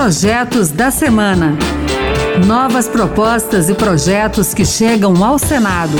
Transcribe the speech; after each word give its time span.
Projetos 0.00 0.70
da 0.70 0.92
Semana. 0.92 1.58
Novas 2.46 2.86
propostas 2.86 3.68
e 3.68 3.74
projetos 3.74 4.54
que 4.54 4.64
chegam 4.64 5.24
ao 5.24 5.40
Senado. 5.40 5.96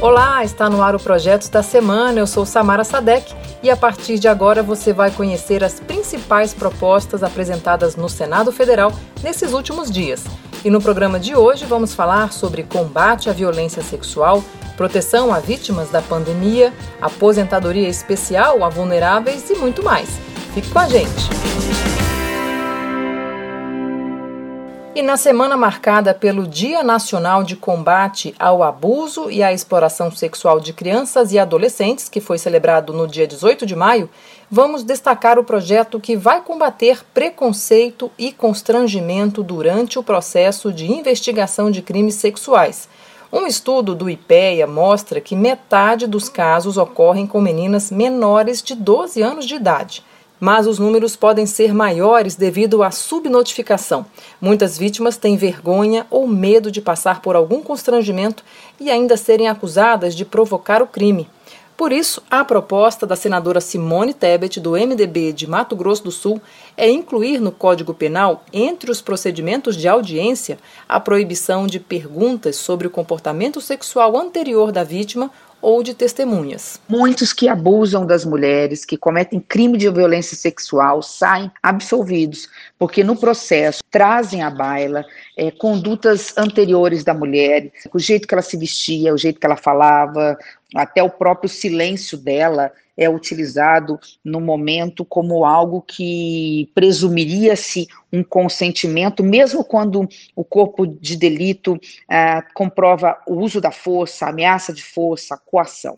Olá, 0.00 0.44
está 0.44 0.70
no 0.70 0.80
ar 0.80 0.94
o 0.94 1.00
Projetos 1.00 1.48
da 1.48 1.64
Semana. 1.64 2.20
Eu 2.20 2.28
sou 2.28 2.46
Samara 2.46 2.84
Sadek 2.84 3.34
e 3.60 3.68
a 3.68 3.76
partir 3.76 4.20
de 4.20 4.28
agora 4.28 4.62
você 4.62 4.92
vai 4.92 5.10
conhecer 5.10 5.64
as 5.64 5.80
principais 5.80 6.54
propostas 6.54 7.24
apresentadas 7.24 7.96
no 7.96 8.08
Senado 8.08 8.52
Federal 8.52 8.92
nesses 9.20 9.52
últimos 9.52 9.90
dias. 9.90 10.22
E 10.64 10.70
no 10.70 10.80
programa 10.80 11.18
de 11.18 11.34
hoje 11.34 11.64
vamos 11.64 11.92
falar 11.92 12.32
sobre 12.32 12.62
combate 12.62 13.28
à 13.28 13.32
violência 13.32 13.82
sexual, 13.82 14.44
proteção 14.76 15.34
a 15.34 15.40
vítimas 15.40 15.90
da 15.90 16.00
pandemia, 16.00 16.72
aposentadoria 17.02 17.88
especial 17.88 18.62
a 18.62 18.68
vulneráveis 18.68 19.50
e 19.50 19.56
muito 19.56 19.82
mais. 19.82 20.08
Fique 20.54 20.70
com 20.70 20.78
a 20.78 20.88
gente! 20.88 21.53
E 24.96 25.02
na 25.02 25.16
semana 25.16 25.56
marcada 25.56 26.14
pelo 26.14 26.46
Dia 26.46 26.84
Nacional 26.84 27.42
de 27.42 27.56
Combate 27.56 28.32
ao 28.38 28.62
Abuso 28.62 29.28
e 29.28 29.42
à 29.42 29.52
Exploração 29.52 30.08
Sexual 30.12 30.60
de 30.60 30.72
Crianças 30.72 31.32
e 31.32 31.38
Adolescentes, 31.38 32.08
que 32.08 32.20
foi 32.20 32.38
celebrado 32.38 32.92
no 32.92 33.08
dia 33.08 33.26
18 33.26 33.66
de 33.66 33.74
maio, 33.74 34.08
vamos 34.48 34.84
destacar 34.84 35.36
o 35.36 35.42
projeto 35.42 35.98
que 35.98 36.16
vai 36.16 36.42
combater 36.42 37.04
preconceito 37.12 38.08
e 38.16 38.30
constrangimento 38.30 39.42
durante 39.42 39.98
o 39.98 40.02
processo 40.02 40.72
de 40.72 40.88
investigação 40.88 41.72
de 41.72 41.82
crimes 41.82 42.14
sexuais. 42.14 42.88
Um 43.32 43.48
estudo 43.48 43.96
do 43.96 44.08
IPEA 44.08 44.64
mostra 44.64 45.20
que 45.20 45.34
metade 45.34 46.06
dos 46.06 46.28
casos 46.28 46.76
ocorrem 46.76 47.26
com 47.26 47.40
meninas 47.40 47.90
menores 47.90 48.62
de 48.62 48.76
12 48.76 49.20
anos 49.20 49.44
de 49.44 49.56
idade 49.56 50.04
mas 50.40 50.66
os 50.66 50.78
números 50.78 51.16
podem 51.16 51.46
ser 51.46 51.72
maiores 51.72 52.34
devido 52.34 52.82
à 52.82 52.90
subnotificação. 52.90 54.04
Muitas 54.40 54.76
vítimas 54.76 55.16
têm 55.16 55.36
vergonha 55.36 56.06
ou 56.10 56.26
medo 56.26 56.70
de 56.70 56.80
passar 56.80 57.22
por 57.22 57.36
algum 57.36 57.62
constrangimento 57.62 58.44
e 58.80 58.90
ainda 58.90 59.16
serem 59.16 59.48
acusadas 59.48 60.14
de 60.14 60.24
provocar 60.24 60.82
o 60.82 60.86
crime. 60.86 61.28
Por 61.76 61.90
isso, 61.90 62.22
a 62.30 62.44
proposta 62.44 63.04
da 63.04 63.16
senadora 63.16 63.60
Simone 63.60 64.14
Tebet, 64.14 64.60
do 64.60 64.72
MDB 64.72 65.32
de 65.32 65.44
Mato 65.44 65.74
Grosso 65.74 66.04
do 66.04 66.10
Sul, 66.12 66.40
é 66.76 66.88
incluir 66.88 67.40
no 67.40 67.50
Código 67.50 67.92
Penal, 67.92 68.44
entre 68.52 68.92
os 68.92 69.00
procedimentos 69.00 69.76
de 69.76 69.88
audiência, 69.88 70.56
a 70.88 71.00
proibição 71.00 71.66
de 71.66 71.80
perguntas 71.80 72.54
sobre 72.54 72.86
o 72.86 72.90
comportamento 72.90 73.60
sexual 73.60 74.16
anterior 74.16 74.70
da 74.70 74.84
vítima 74.84 75.32
ou 75.64 75.82
de 75.82 75.94
testemunhas. 75.94 76.78
Muitos 76.86 77.32
que 77.32 77.48
abusam 77.48 78.04
das 78.04 78.24
mulheres, 78.24 78.84
que 78.84 78.98
cometem 78.98 79.40
crime 79.40 79.78
de 79.78 79.88
violência 79.88 80.36
sexual, 80.36 81.02
saem 81.02 81.50
absolvidos, 81.62 82.48
porque 82.78 83.02
no 83.02 83.16
processo 83.16 83.82
trazem 83.90 84.42
à 84.42 84.50
baila 84.50 85.06
é, 85.36 85.50
condutas 85.50 86.36
anteriores 86.36 87.02
da 87.02 87.14
mulher, 87.14 87.72
o 87.92 87.98
jeito 87.98 88.28
que 88.28 88.34
ela 88.34 88.42
se 88.42 88.58
vestia, 88.58 89.14
o 89.14 89.18
jeito 89.18 89.40
que 89.40 89.46
ela 89.46 89.56
falava, 89.56 90.36
até 90.74 91.02
o 91.02 91.10
próprio 91.10 91.48
silêncio 91.48 92.18
dela 92.18 92.72
é 92.96 93.08
utilizado 93.08 93.98
no 94.24 94.40
momento 94.40 95.04
como 95.04 95.44
algo 95.44 95.82
que 95.82 96.70
presumiria-se 96.74 97.88
um 98.12 98.22
consentimento, 98.22 99.22
mesmo 99.22 99.64
quando 99.64 100.08
o 100.34 100.44
corpo 100.44 100.86
de 100.86 101.16
delito 101.16 101.78
ah, 102.08 102.42
comprova 102.54 103.18
o 103.26 103.34
uso 103.34 103.60
da 103.60 103.70
força, 103.70 104.26
ameaça 104.26 104.72
de 104.72 104.82
força, 104.82 105.38
coação. 105.44 105.94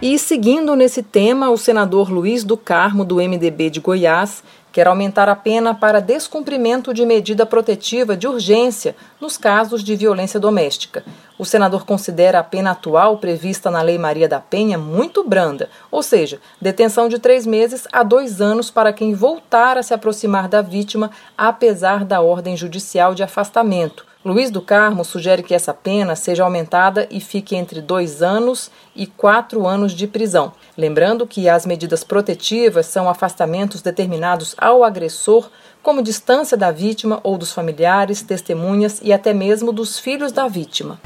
E 0.00 0.18
seguindo 0.18 0.76
nesse 0.76 1.02
tema, 1.02 1.48
o 1.48 1.56
senador 1.56 2.12
Luiz 2.12 2.44
do 2.44 2.56
Carmo, 2.56 3.02
do 3.02 3.16
MDB 3.16 3.70
de 3.70 3.80
Goiás, 3.80 4.44
quer 4.76 4.88
aumentar 4.88 5.26
a 5.26 5.34
pena 5.34 5.74
para 5.74 6.02
descumprimento 6.02 6.92
de 6.92 7.06
medida 7.06 7.46
protetiva 7.46 8.14
de 8.14 8.28
urgência 8.28 8.94
nos 9.18 9.38
casos 9.38 9.82
de 9.82 9.96
violência 9.96 10.38
doméstica. 10.38 11.02
O 11.38 11.46
senador 11.46 11.86
considera 11.86 12.40
a 12.40 12.44
pena 12.44 12.72
atual 12.72 13.16
prevista 13.16 13.70
na 13.70 13.80
Lei 13.80 13.96
Maria 13.96 14.28
da 14.28 14.38
Penha 14.38 14.76
muito 14.76 15.26
branda, 15.26 15.70
ou 15.90 16.02
seja, 16.02 16.38
detenção 16.60 17.08
de 17.08 17.18
três 17.18 17.46
meses 17.46 17.88
a 17.90 18.02
dois 18.02 18.42
anos 18.42 18.70
para 18.70 18.92
quem 18.92 19.14
voltar 19.14 19.78
a 19.78 19.82
se 19.82 19.94
aproximar 19.94 20.46
da 20.46 20.60
vítima, 20.60 21.10
apesar 21.38 22.04
da 22.04 22.20
ordem 22.20 22.54
judicial 22.54 23.14
de 23.14 23.22
afastamento. 23.22 24.04
Luiz 24.26 24.50
do 24.50 24.60
Carmo 24.60 25.04
sugere 25.04 25.40
que 25.40 25.54
essa 25.54 25.72
pena 25.72 26.16
seja 26.16 26.42
aumentada 26.42 27.06
e 27.12 27.20
fique 27.20 27.54
entre 27.54 27.80
dois 27.80 28.24
anos 28.24 28.72
e 28.92 29.06
quatro 29.06 29.68
anos 29.68 29.92
de 29.92 30.04
prisão. 30.08 30.52
Lembrando 30.76 31.28
que 31.28 31.48
as 31.48 31.64
medidas 31.64 32.02
protetivas 32.02 32.86
são 32.86 33.08
afastamentos 33.08 33.82
determinados 33.82 34.56
ao 34.58 34.82
agressor, 34.82 35.48
como 35.80 36.02
distância 36.02 36.56
da 36.56 36.72
vítima 36.72 37.20
ou 37.22 37.38
dos 37.38 37.52
familiares, 37.52 38.20
testemunhas 38.20 39.00
e 39.00 39.12
até 39.12 39.32
mesmo 39.32 39.70
dos 39.70 39.96
filhos 39.96 40.32
da 40.32 40.48
vítima. 40.48 40.98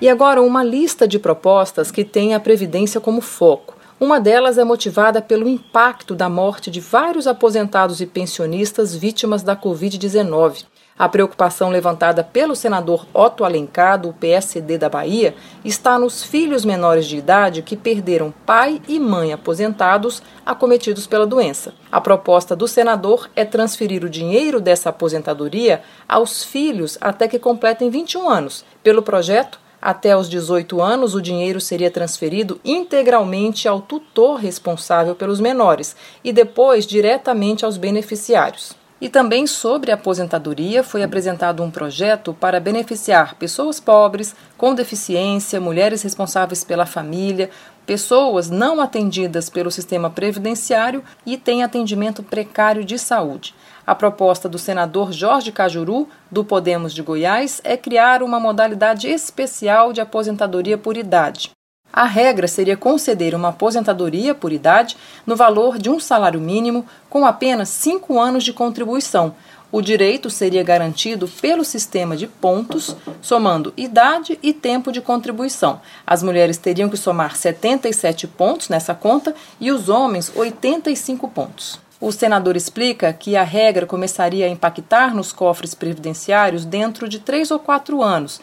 E 0.00 0.08
agora, 0.08 0.40
uma 0.40 0.64
lista 0.64 1.06
de 1.06 1.18
propostas 1.18 1.90
que 1.90 2.06
tem 2.06 2.34
a 2.34 2.40
Previdência 2.40 3.02
como 3.02 3.20
foco. 3.20 3.76
Uma 4.00 4.18
delas 4.18 4.56
é 4.56 4.64
motivada 4.64 5.20
pelo 5.20 5.46
impacto 5.46 6.14
da 6.14 6.30
morte 6.30 6.70
de 6.70 6.80
vários 6.80 7.26
aposentados 7.26 8.00
e 8.00 8.06
pensionistas 8.06 8.94
vítimas 8.94 9.42
da 9.42 9.54
Covid-19. 9.54 10.64
A 10.98 11.10
preocupação 11.10 11.68
levantada 11.68 12.24
pelo 12.24 12.56
senador 12.56 13.06
Otto 13.12 13.44
Alencar, 13.44 14.00
do 14.00 14.14
PSD 14.14 14.78
da 14.78 14.88
Bahia, 14.88 15.34
está 15.62 15.98
nos 15.98 16.22
filhos 16.22 16.64
menores 16.64 17.04
de 17.04 17.18
idade 17.18 17.60
que 17.60 17.76
perderam 17.76 18.32
pai 18.46 18.80
e 18.88 18.98
mãe 18.98 19.30
aposentados 19.30 20.22
acometidos 20.44 21.06
pela 21.06 21.26
doença. 21.26 21.74
A 21.92 22.00
proposta 22.00 22.56
do 22.56 22.66
senador 22.66 23.28
é 23.36 23.44
transferir 23.44 24.04
o 24.04 24.08
dinheiro 24.08 24.58
dessa 24.58 24.88
aposentadoria 24.88 25.82
aos 26.08 26.42
filhos 26.42 26.96
até 26.98 27.28
que 27.28 27.38
completem 27.38 27.90
21 27.90 28.30
anos. 28.30 28.64
Pelo 28.82 29.02
projeto, 29.02 29.60
até 29.82 30.16
os 30.16 30.30
18 30.30 30.80
anos, 30.80 31.14
o 31.14 31.20
dinheiro 31.20 31.60
seria 31.60 31.90
transferido 31.90 32.58
integralmente 32.64 33.68
ao 33.68 33.82
tutor 33.82 34.36
responsável 34.36 35.14
pelos 35.14 35.40
menores 35.40 35.94
e 36.24 36.32
depois 36.32 36.86
diretamente 36.86 37.66
aos 37.66 37.76
beneficiários. 37.76 38.74
E 38.98 39.10
também 39.10 39.46
sobre 39.46 39.92
aposentadoria 39.92 40.82
foi 40.82 41.02
apresentado 41.02 41.62
um 41.62 41.70
projeto 41.70 42.32
para 42.32 42.58
beneficiar 42.58 43.34
pessoas 43.34 43.78
pobres, 43.78 44.34
com 44.56 44.74
deficiência, 44.74 45.60
mulheres 45.60 46.02
responsáveis 46.02 46.64
pela 46.64 46.86
família, 46.86 47.50
pessoas 47.84 48.48
não 48.48 48.80
atendidas 48.80 49.50
pelo 49.50 49.70
sistema 49.70 50.08
previdenciário 50.08 51.04
e 51.26 51.36
têm 51.36 51.62
atendimento 51.62 52.22
precário 52.22 52.84
de 52.84 52.98
saúde. 52.98 53.54
A 53.86 53.94
proposta 53.94 54.48
do 54.48 54.58
senador 54.58 55.12
Jorge 55.12 55.52
Cajuru, 55.52 56.08
do 56.30 56.42
Podemos 56.42 56.92
de 56.94 57.02
Goiás, 57.02 57.60
é 57.62 57.76
criar 57.76 58.22
uma 58.22 58.40
modalidade 58.40 59.08
especial 59.08 59.92
de 59.92 60.00
aposentadoria 60.00 60.78
por 60.78 60.96
idade. 60.96 61.55
A 61.96 62.04
regra 62.04 62.46
seria 62.46 62.76
conceder 62.76 63.34
uma 63.34 63.48
aposentadoria 63.48 64.34
por 64.34 64.52
idade 64.52 64.98
no 65.24 65.34
valor 65.34 65.78
de 65.78 65.88
um 65.88 65.98
salário 65.98 66.38
mínimo 66.38 66.84
com 67.08 67.24
apenas 67.24 67.70
cinco 67.70 68.20
anos 68.20 68.44
de 68.44 68.52
contribuição. 68.52 69.34
O 69.72 69.80
direito 69.80 70.28
seria 70.28 70.62
garantido 70.62 71.26
pelo 71.26 71.64
sistema 71.64 72.14
de 72.14 72.26
pontos, 72.26 72.94
somando 73.22 73.72
idade 73.78 74.38
e 74.42 74.52
tempo 74.52 74.92
de 74.92 75.00
contribuição. 75.00 75.80
As 76.06 76.22
mulheres 76.22 76.58
teriam 76.58 76.90
que 76.90 76.98
somar 76.98 77.34
77 77.34 78.26
pontos 78.26 78.68
nessa 78.68 78.94
conta 78.94 79.34
e 79.58 79.72
os 79.72 79.88
homens 79.88 80.30
85 80.36 81.26
pontos. 81.28 81.80
O 81.98 82.12
senador 82.12 82.56
explica 82.56 83.10
que 83.10 83.36
a 83.36 83.42
regra 83.42 83.86
começaria 83.86 84.44
a 84.44 84.50
impactar 84.50 85.14
nos 85.14 85.32
cofres 85.32 85.72
previdenciários 85.74 86.66
dentro 86.66 87.08
de 87.08 87.18
três 87.18 87.50
ou 87.50 87.58
quatro 87.58 88.02
anos 88.02 88.38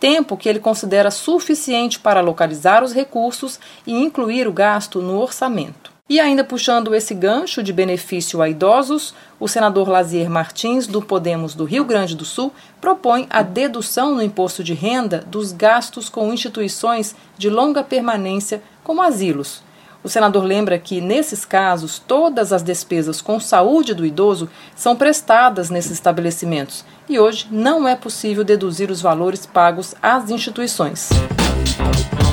tempo 0.00 0.36
que 0.36 0.48
ele 0.48 0.58
considera 0.58 1.10
suficiente 1.10 1.98
para 1.98 2.20
localizar 2.20 2.82
os 2.82 2.92
recursos 2.92 3.58
e 3.86 3.92
incluir 3.92 4.46
o 4.46 4.52
gasto 4.52 5.00
no 5.00 5.20
orçamento. 5.20 5.98
E 6.10 6.18
ainda 6.18 6.42
puxando 6.42 6.94
esse 6.94 7.12
gancho 7.12 7.62
de 7.62 7.70
benefício 7.70 8.40
a 8.40 8.48
idosos, 8.48 9.14
o 9.38 9.46
senador 9.46 9.88
Lazier 9.88 10.30
Martins, 10.30 10.86
do 10.86 11.02
Podemos 11.02 11.54
do 11.54 11.64
Rio 11.64 11.84
Grande 11.84 12.16
do 12.16 12.24
Sul, 12.24 12.50
propõe 12.80 13.26
a 13.28 13.42
dedução 13.42 14.14
no 14.14 14.22
imposto 14.22 14.64
de 14.64 14.72
renda 14.72 15.22
dos 15.26 15.52
gastos 15.52 16.08
com 16.08 16.32
instituições 16.32 17.14
de 17.36 17.50
longa 17.50 17.84
permanência, 17.84 18.62
como 18.82 19.02
asilos, 19.02 19.62
o 20.02 20.08
senador 20.08 20.44
lembra 20.44 20.78
que, 20.78 21.00
nesses 21.00 21.44
casos, 21.44 21.98
todas 21.98 22.52
as 22.52 22.62
despesas 22.62 23.20
com 23.20 23.40
saúde 23.40 23.94
do 23.94 24.06
idoso 24.06 24.48
são 24.76 24.94
prestadas 24.94 25.70
nesses 25.70 25.92
estabelecimentos 25.92 26.84
e 27.08 27.18
hoje 27.18 27.48
não 27.50 27.88
é 27.88 27.96
possível 27.96 28.44
deduzir 28.44 28.90
os 28.90 29.00
valores 29.00 29.44
pagos 29.44 29.94
às 30.02 30.30
instituições. 30.30 31.08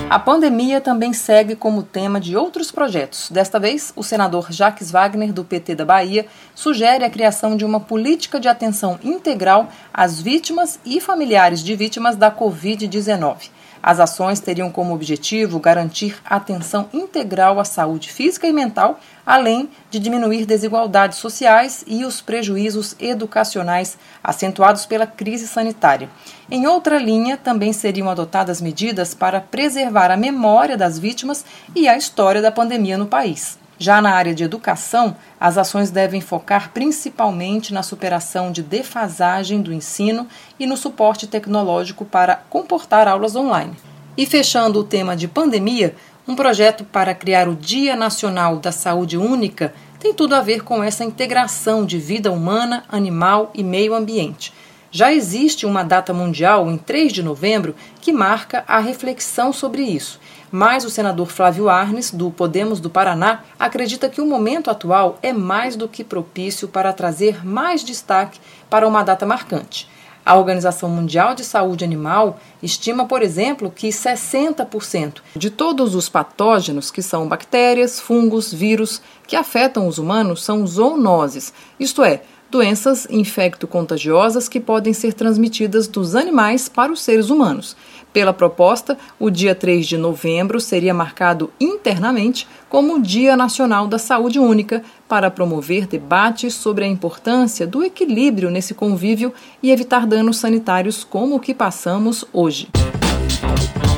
A 0.08 0.20
pandemia 0.20 0.80
também 0.80 1.14
segue 1.14 1.56
como 1.56 1.82
tema 1.82 2.22
de 2.22 2.38
outros 2.38 2.72
projetos. 2.72 3.32
Desta 3.32 3.60
vez, 3.60 3.92
o 3.96 4.04
senador 4.04 4.52
Jacques 4.52 4.92
Wagner, 4.92 5.34
do 5.34 5.44
PT 5.44 5.74
da 5.74 5.84
Bahia, 5.84 6.28
sugere 6.54 7.04
a 7.04 7.10
criação 7.10 7.58
de 7.58 7.66
uma 7.66 7.80
política 7.80 8.40
de 8.40 8.48
atenção 8.48 9.00
integral 9.04 9.68
às 9.92 10.22
vítimas 10.22 10.80
e 10.86 11.02
familiares 11.02 11.64
de 11.64 11.76
vítimas 11.76 12.16
da 12.16 12.32
Covid-19. 12.32 13.50
As 13.88 14.00
ações 14.00 14.40
teriam 14.40 14.72
como 14.72 14.96
objetivo 14.96 15.60
garantir 15.60 16.18
atenção 16.26 16.90
integral 16.92 17.60
à 17.60 17.64
saúde 17.64 18.12
física 18.12 18.48
e 18.48 18.52
mental, 18.52 19.00
além 19.24 19.70
de 19.92 20.00
diminuir 20.00 20.48
desigualdades 20.48 21.20
sociais 21.20 21.84
e 21.86 22.04
os 22.04 22.20
prejuízos 22.20 22.96
educacionais 23.00 23.96
acentuados 24.24 24.88
pela 24.88 25.06
crise 25.06 25.48
sanitária. 25.48 26.10
Em 26.50 26.66
outra 26.66 26.98
linha, 26.98 27.38
também 27.38 27.72
seriam 27.72 28.10
adotadas 28.10 28.60
medidas 28.60 29.14
para 29.14 29.40
preservar 29.40 30.10
a 30.10 30.18
memória 30.18 30.76
das 30.76 30.98
vítimas 30.98 31.46
e 31.76 31.88
a 31.88 31.96
história 31.96 32.42
da 32.42 32.52
pandemia 32.52 32.98
no 32.98 33.06
país. 33.06 33.65
Já 33.78 34.02
na 34.02 34.12
área 34.12 34.34
de 34.34 34.44
educação, 34.44 35.16
as 35.40 35.58
ações 35.58 35.92
devem 35.92 36.22
focar 36.22 36.72
principalmente 36.74 37.74
na 37.74 37.84
superação 37.84 38.52
de 38.52 38.64
defasagem 38.64 39.62
do 39.62 39.74
ensino 39.74 40.28
e 40.60 40.66
no 40.66 40.78
suporte 40.78 41.28
tecnológico 41.28 42.06
para 42.06 42.38
comportar 42.50 43.08
aulas 43.08 43.36
online. 43.36 43.74
E 44.18 44.26
fechando 44.26 44.80
o 44.80 44.84
tema 44.84 45.16
de 45.16 45.28
pandemia, 45.28 45.94
um 46.28 46.36
projeto 46.36 46.86
para 46.86 47.14
criar 47.14 47.50
o 47.50 47.56
Dia 47.56 47.96
Nacional 47.96 48.58
da 48.58 48.72
Saúde 48.72 49.18
Única 49.18 49.74
tem 50.00 50.14
tudo 50.14 50.36
a 50.36 50.42
ver 50.42 50.64
com 50.64 50.84
essa 50.84 51.04
integração 51.04 51.86
de 51.86 51.98
vida 51.98 52.32
humana, 52.32 52.84
animal 52.88 53.52
e 53.54 53.64
meio 53.64 53.94
ambiente. 53.94 54.54
Já 54.96 55.12
existe 55.12 55.66
uma 55.66 55.84
data 55.84 56.14
mundial, 56.14 56.72
em 56.72 56.78
3 56.78 57.12
de 57.12 57.22
novembro, 57.22 57.76
que 58.00 58.14
marca 58.14 58.64
a 58.66 58.80
reflexão 58.80 59.52
sobre 59.52 59.82
isso 59.82 60.22
mas 60.52 60.86
o 60.86 60.90
senador 60.90 61.28
Flávio 61.28 61.68
Arnes, 61.68 62.12
do 62.12 62.32
Podemos 62.32 62.80
do 62.80 62.90
Paraná, 62.90 63.44
acredita 63.60 64.08
que 64.08 64.22
o 64.22 64.26
momento 64.26 64.72
atual 64.72 65.20
é 65.22 65.34
mais 65.34 65.76
do 65.76 65.86
que 65.86 66.02
propício 66.02 66.66
para 66.66 66.94
trazer 66.94 67.46
mais 67.46 67.84
destaque 67.84 68.40
para 68.70 68.88
uma 68.88 69.04
data 69.04 69.26
marcante. 69.26 69.90
A 70.26 70.36
Organização 70.36 70.88
Mundial 70.88 71.36
de 71.36 71.44
Saúde 71.44 71.84
Animal 71.84 72.40
estima, 72.64 73.06
por 73.06 73.22
exemplo, 73.22 73.70
que 73.70 73.90
60% 73.90 75.18
de 75.36 75.50
todos 75.50 75.94
os 75.94 76.08
patógenos, 76.08 76.90
que 76.90 77.02
são 77.02 77.28
bactérias, 77.28 78.00
fungos, 78.00 78.54
vírus, 78.54 79.02
que 79.28 79.36
afetam 79.36 79.88
os 79.88 79.98
humanos, 79.98 80.42
são 80.42 80.66
zoonoses, 80.66 81.54
isto 81.78 82.02
é, 82.02 82.22
doenças 82.50 83.08
infecto-contagiosas 83.10 84.48
que 84.48 84.60
podem 84.60 84.94
ser 84.94 85.14
transmitidas 85.14 85.88
dos 85.88 86.16
animais 86.16 86.70
para 86.70 86.92
os 86.92 87.02
seres 87.02 87.30
humanos. 87.30 87.76
Pela 88.14 88.32
proposta, 88.32 88.98
o 89.20 89.30
dia 89.30 89.54
3 89.54 89.86
de 89.86 89.98
novembro 89.98 90.62
seria 90.62 90.94
marcado 90.94 91.52
internamente 91.60 92.48
como 92.70 93.02
Dia 93.02 93.36
Nacional 93.36 93.88
da 93.88 93.98
Saúde 93.98 94.40
Única, 94.40 94.82
para 95.08 95.30
promover 95.30 95.86
debates 95.86 96.54
sobre 96.54 96.86
a 96.86 96.88
importância 96.88 97.68
do 97.68 97.84
equilíbrio 97.84 98.50
nesse 98.50 98.74
convívio 98.74 99.34
e 99.62 99.70
evitar 99.70 100.08
danos 100.08 100.38
sanitários 100.38 101.04
como 101.04 101.36
o 101.36 101.40
que 101.40 101.54
passamos 101.54 102.24
hoje. 102.32 102.70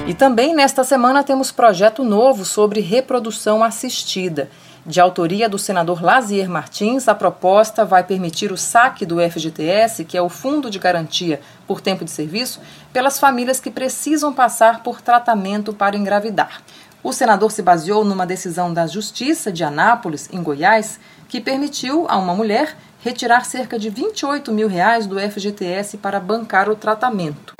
E 0.07 0.13
também 0.13 0.55
nesta 0.55 0.83
semana 0.83 1.23
temos 1.23 1.51
projeto 1.51 2.03
novo 2.03 2.45
sobre 2.45 2.79
reprodução 2.79 3.63
assistida. 3.63 4.49
De 4.87 5.01
autoria 5.01 5.49
do 5.49 5.59
senador 5.59 6.01
Lazier 6.01 6.49
Martins, 6.49 7.09
a 7.09 7.13
proposta 7.13 7.83
vai 7.83 8.05
permitir 8.05 8.53
o 8.53 8.57
saque 8.57 9.05
do 9.05 9.17
FGTS, 9.19 10.05
que 10.05 10.15
é 10.15 10.21
o 10.21 10.29
Fundo 10.29 10.69
de 10.69 10.79
Garantia 10.79 11.41
por 11.67 11.81
Tempo 11.81 12.05
de 12.05 12.11
Serviço, 12.11 12.61
pelas 12.93 13.19
famílias 13.19 13.59
que 13.59 13.69
precisam 13.69 14.33
passar 14.33 14.83
por 14.83 15.01
tratamento 15.01 15.73
para 15.73 15.97
engravidar. 15.97 16.61
O 17.03 17.11
senador 17.11 17.51
se 17.51 17.61
baseou 17.61 18.05
numa 18.05 18.25
decisão 18.25 18.73
da 18.73 18.87
Justiça 18.87 19.51
de 19.51 19.61
Anápolis, 19.61 20.29
em 20.31 20.41
Goiás, 20.41 21.01
que 21.27 21.41
permitiu 21.41 22.05
a 22.07 22.15
uma 22.17 22.33
mulher 22.33 22.77
retirar 23.01 23.43
cerca 23.43 23.77
de 23.77 23.89
28 23.89 24.53
mil 24.53 24.69
reais 24.69 25.05
do 25.05 25.19
FGTS 25.19 25.97
para 25.97 26.17
bancar 26.17 26.69
o 26.69 26.77
tratamento. 26.77 27.56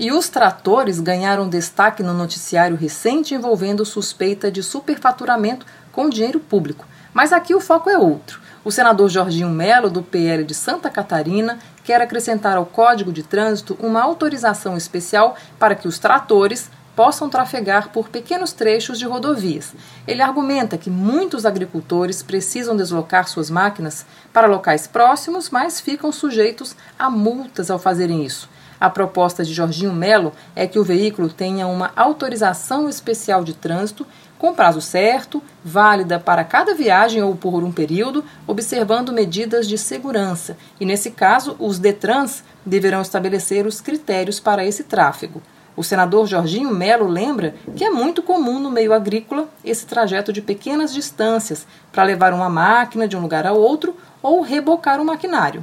E 0.00 0.10
os 0.12 0.30
tratores 0.30 0.98
ganharam 0.98 1.46
destaque 1.46 2.02
no 2.02 2.14
noticiário 2.14 2.74
recente 2.74 3.34
envolvendo 3.34 3.84
suspeita 3.84 4.50
de 4.50 4.62
superfaturamento 4.62 5.66
com 5.92 6.08
dinheiro 6.08 6.40
público. 6.40 6.86
Mas 7.12 7.34
aqui 7.34 7.54
o 7.54 7.60
foco 7.60 7.90
é 7.90 7.98
outro. 7.98 8.40
O 8.64 8.72
senador 8.72 9.10
Jorginho 9.10 9.50
Melo, 9.50 9.90
do 9.90 10.02
PL 10.02 10.42
de 10.42 10.54
Santa 10.54 10.88
Catarina, 10.88 11.58
quer 11.84 12.00
acrescentar 12.00 12.56
ao 12.56 12.64
Código 12.64 13.12
de 13.12 13.22
Trânsito 13.22 13.76
uma 13.78 14.00
autorização 14.00 14.74
especial 14.74 15.36
para 15.58 15.74
que 15.74 15.86
os 15.86 15.98
tratores 15.98 16.70
possam 16.96 17.28
trafegar 17.28 17.90
por 17.90 18.08
pequenos 18.08 18.54
trechos 18.54 18.98
de 18.98 19.04
rodovias. 19.04 19.74
Ele 20.06 20.22
argumenta 20.22 20.78
que 20.78 20.88
muitos 20.88 21.44
agricultores 21.44 22.22
precisam 22.22 22.74
deslocar 22.74 23.28
suas 23.28 23.50
máquinas 23.50 24.06
para 24.32 24.46
locais 24.46 24.86
próximos, 24.86 25.50
mas 25.50 25.78
ficam 25.78 26.10
sujeitos 26.10 26.74
a 26.98 27.10
multas 27.10 27.70
ao 27.70 27.78
fazerem 27.78 28.24
isso. 28.24 28.48
A 28.80 28.88
proposta 28.88 29.44
de 29.44 29.52
Jorginho 29.52 29.92
Melo 29.92 30.32
é 30.56 30.66
que 30.66 30.78
o 30.78 30.84
veículo 30.84 31.28
tenha 31.28 31.66
uma 31.66 31.92
autorização 31.94 32.88
especial 32.88 33.44
de 33.44 33.52
trânsito 33.52 34.06
com 34.38 34.54
prazo 34.54 34.80
certo, 34.80 35.42
válida 35.62 36.18
para 36.18 36.42
cada 36.42 36.74
viagem 36.74 37.22
ou 37.22 37.36
por 37.36 37.62
um 37.62 37.70
período, 37.70 38.24
observando 38.46 39.12
medidas 39.12 39.68
de 39.68 39.76
segurança. 39.76 40.56
E 40.80 40.86
nesse 40.86 41.10
caso, 41.10 41.54
os 41.58 41.78
Detrans 41.78 42.42
deverão 42.64 43.02
estabelecer 43.02 43.66
os 43.66 43.82
critérios 43.82 44.40
para 44.40 44.64
esse 44.64 44.84
tráfego. 44.84 45.42
O 45.76 45.84
senador 45.84 46.26
Jorginho 46.26 46.74
Melo 46.74 47.06
lembra 47.06 47.54
que 47.76 47.84
é 47.84 47.90
muito 47.90 48.22
comum 48.22 48.58
no 48.58 48.70
meio 48.70 48.94
agrícola 48.94 49.46
esse 49.62 49.84
trajeto 49.84 50.32
de 50.32 50.40
pequenas 50.40 50.92
distâncias 50.92 51.66
para 51.92 52.02
levar 52.02 52.32
uma 52.32 52.48
máquina 52.48 53.06
de 53.06 53.18
um 53.18 53.20
lugar 53.20 53.46
ao 53.46 53.58
outro 53.58 53.94
ou 54.22 54.40
rebocar 54.40 54.98
um 55.00 55.04
maquinário. 55.04 55.62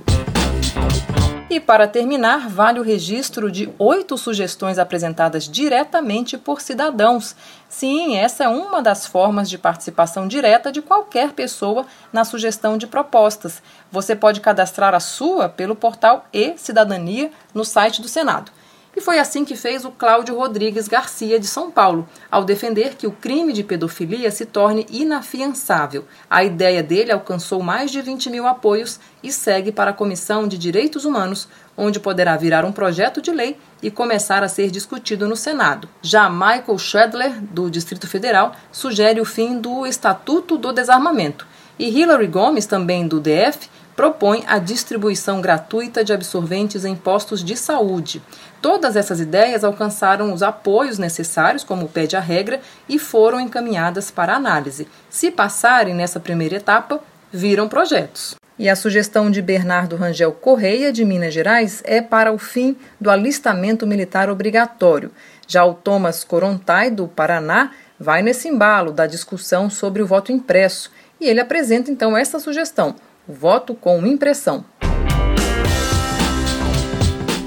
E 1.57 1.59
para 1.59 1.87
terminar, 1.87 2.47
vale 2.47 2.79
o 2.79 2.83
registro 2.83 3.51
de 3.51 3.67
oito 3.79 4.15
sugestões 4.15 4.77
apresentadas 4.77 5.49
diretamente 5.49 6.37
por 6.37 6.61
cidadãos. 6.61 7.35
Sim, 7.67 8.15
essa 8.15 8.43
é 8.43 8.47
uma 8.47 8.79
das 8.79 9.07
formas 9.07 9.49
de 9.49 9.57
participação 9.57 10.27
direta 10.27 10.71
de 10.71 10.83
qualquer 10.83 11.33
pessoa 11.33 11.87
na 12.13 12.23
sugestão 12.23 12.77
de 12.77 12.85
propostas. 12.85 13.59
Você 13.91 14.15
pode 14.15 14.39
cadastrar 14.39 14.93
a 14.93 14.99
sua 14.99 15.49
pelo 15.49 15.75
portal 15.75 16.27
e-Cidadania 16.31 17.31
no 17.55 17.65
site 17.65 18.03
do 18.03 18.07
Senado. 18.07 18.51
E 18.97 19.01
foi 19.01 19.19
assim 19.19 19.45
que 19.45 19.55
fez 19.55 19.85
o 19.85 19.91
Cláudio 19.91 20.35
Rodrigues 20.35 20.87
Garcia 20.87 21.39
de 21.39 21.45
São 21.45 21.69
Paulo, 21.69 22.09
ao 22.31 22.43
defender 22.43 22.95
que 22.95 23.05
o 23.05 23.11
crime 23.11 23.53
de 23.53 23.63
pedofilia 23.63 24.31
se 24.31 24.43
torne 24.43 24.87
inafiançável. 24.89 26.05
A 26.27 26.43
ideia 26.43 26.81
dele 26.81 27.11
alcançou 27.11 27.61
mais 27.61 27.91
de 27.91 28.01
20 28.01 28.31
mil 28.31 28.47
apoios 28.47 28.99
e 29.21 29.31
segue 29.31 29.71
para 29.71 29.91
a 29.91 29.93
Comissão 29.93 30.47
de 30.47 30.57
Direitos 30.57 31.05
Humanos, 31.05 31.47
onde 31.77 31.99
poderá 31.99 32.35
virar 32.35 32.65
um 32.65 32.71
projeto 32.71 33.21
de 33.21 33.29
lei 33.29 33.55
e 33.83 33.91
começar 33.91 34.41
a 34.41 34.47
ser 34.47 34.71
discutido 34.71 35.27
no 35.27 35.35
Senado. 35.35 35.87
Já 36.01 36.27
Michael 36.27 36.79
Schedler, 36.79 37.39
do 37.39 37.69
Distrito 37.69 38.07
Federal, 38.07 38.53
sugere 38.71 39.21
o 39.21 39.25
fim 39.25 39.59
do 39.59 39.85
Estatuto 39.85 40.57
do 40.57 40.73
Desarmamento. 40.73 41.45
E 41.77 41.87
Hillary 41.87 42.25
Gomes, 42.25 42.65
também 42.65 43.07
do 43.07 43.19
DF, 43.19 43.69
propõe 43.97 44.43
a 44.45 44.59
distribuição 44.59 45.41
gratuita 45.41 46.03
de 46.03 46.13
absorventes 46.13 46.85
em 46.85 46.95
postos 46.95 47.43
de 47.43 47.57
saúde. 47.57 48.21
Todas 48.61 48.95
essas 48.95 49.19
ideias 49.19 49.63
alcançaram 49.63 50.31
os 50.31 50.43
apoios 50.43 50.99
necessários, 50.99 51.63
como 51.63 51.89
pede 51.89 52.15
a 52.15 52.19
regra, 52.19 52.61
e 52.87 52.99
foram 52.99 53.39
encaminhadas 53.39 54.11
para 54.11 54.35
análise. 54.35 54.87
Se 55.09 55.31
passarem 55.31 55.95
nessa 55.95 56.19
primeira 56.19 56.57
etapa, 56.57 56.99
viram 57.33 57.67
projetos. 57.67 58.35
E 58.59 58.69
a 58.69 58.75
sugestão 58.75 59.31
de 59.31 59.41
Bernardo 59.41 59.95
Rangel 59.95 60.31
Correia, 60.31 60.91
de 60.93 61.03
Minas 61.03 61.33
Gerais, 61.33 61.81
é 61.83 61.99
para 61.99 62.31
o 62.31 62.37
fim 62.37 62.77
do 63.01 63.09
alistamento 63.09 63.87
militar 63.87 64.29
obrigatório. 64.29 65.11
Já 65.47 65.65
o 65.65 65.73
Thomas 65.73 66.23
Corontai, 66.23 66.91
do 66.91 67.07
Paraná, 67.07 67.71
vai 67.99 68.21
nesse 68.21 68.47
embalo 68.47 68.91
da 68.91 69.07
discussão 69.07 69.71
sobre 69.71 70.03
o 70.03 70.07
voto 70.07 70.31
impresso. 70.31 70.91
E 71.19 71.27
ele 71.27 71.39
apresenta 71.39 71.89
então 71.89 72.15
essa 72.15 72.39
sugestão: 72.39 72.95
voto 73.27 73.75
com 73.75 74.05
impressão. 74.05 74.65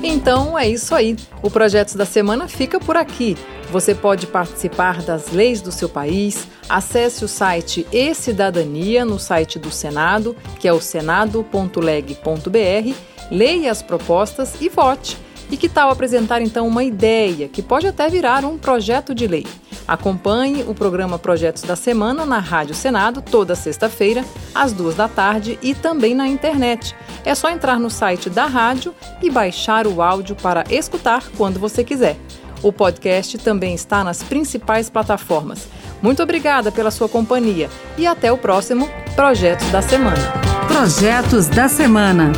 Então 0.03 0.59
é 0.59 0.69
isso 0.69 0.95
aí. 0.95 1.17
O 1.43 1.51
Projetos 1.51 1.95
da 1.95 2.05
Semana 2.05 2.49
fica 2.49 2.81
por 2.81 2.97
aqui. 2.97 3.37
Você 3.71 3.95
pode 3.95 4.27
participar 4.27 5.03
das 5.03 5.31
leis 5.31 5.61
do 5.61 5.71
seu 5.71 5.89
país. 5.89 6.49
Acesse 6.69 7.25
o 7.25 7.29
site 7.29 7.87
e-Cidadania 7.93 9.05
no 9.05 9.19
site 9.19 9.59
do 9.59 9.71
Senado, 9.71 10.37
que 10.59 10.67
é 10.67 10.73
o 10.73 10.81
senado.leg.br, 10.81 12.95
leia 13.31 13.71
as 13.71 13.83
propostas 13.83 14.61
e 14.61 14.69
vote. 14.69 15.17
E 15.51 15.57
que 15.57 15.69
tal 15.69 15.91
apresentar 15.91 16.43
então 16.43 16.67
uma 16.67 16.85
ideia 16.85 17.49
que 17.49 17.63
pode 17.63 17.87
até 17.87 18.09
virar 18.09 18.45
um 18.45 18.57
projeto 18.57 19.15
de 19.15 19.27
lei? 19.27 19.47
Acompanhe 19.91 20.63
o 20.69 20.73
programa 20.73 21.19
Projetos 21.19 21.65
da 21.65 21.75
Semana 21.75 22.25
na 22.25 22.39
Rádio 22.39 22.77
Senado 22.77 23.21
toda 23.21 23.57
sexta-feira, 23.57 24.25
às 24.55 24.73
duas 24.73 24.95
da 24.95 25.09
tarde 25.09 25.59
e 25.61 25.75
também 25.75 26.15
na 26.15 26.29
internet. 26.29 26.95
É 27.25 27.35
só 27.35 27.51
entrar 27.51 27.77
no 27.81 27.91
site 27.91 28.31
da 28.31 28.47
rádio 28.47 28.95
e 29.21 29.29
baixar 29.29 29.89
o 29.89 30.01
áudio 30.01 30.37
para 30.37 30.63
escutar 30.71 31.25
quando 31.37 31.59
você 31.59 31.83
quiser. 31.83 32.17
O 32.63 32.73
podcast 32.73 33.37
também 33.39 33.75
está 33.75 34.05
nas 34.05 34.23
principais 34.23 34.89
plataformas. 34.89 35.67
Muito 36.01 36.23
obrigada 36.23 36.71
pela 36.71 36.93
sua 36.93 37.09
companhia 37.09 37.69
e 37.99 38.07
até 38.07 38.31
o 38.31 38.39
próximo 38.39 38.89
Projetos 39.17 39.69
da 39.73 39.83
Semana. 39.83 40.33
Projetos 40.69 41.49
da 41.49 41.69
Semana. 41.69 42.31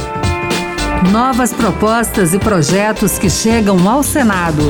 Novas 1.12 1.52
propostas 1.52 2.32
e 2.32 2.38
projetos 2.38 3.18
que 3.18 3.28
chegam 3.28 3.86
ao 3.86 4.02
Senado. 4.02 4.62